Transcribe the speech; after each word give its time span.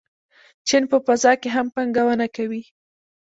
چین 0.67 0.83
په 0.91 0.97
فضا 1.05 1.31
کې 1.41 1.49
هم 1.55 1.67
پانګونه 1.75 2.27
کوي. 2.35 2.63